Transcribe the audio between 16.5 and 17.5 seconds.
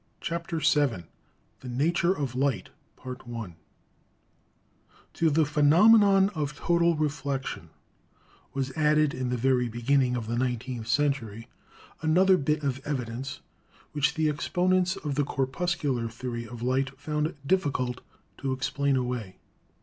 light found